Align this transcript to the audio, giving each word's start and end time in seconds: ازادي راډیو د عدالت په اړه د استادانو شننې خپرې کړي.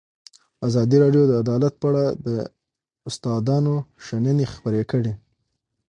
ازادي 0.67 0.97
راډیو 1.03 1.23
د 1.27 1.31
عدالت 1.41 1.73
په 1.81 1.85
اړه 1.89 2.05
د 2.25 2.27
استادانو 3.09 3.75
شننې 4.05 4.45
خپرې 4.53 4.83
کړي. 4.91 5.13